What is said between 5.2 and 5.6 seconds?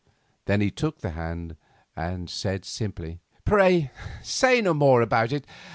it.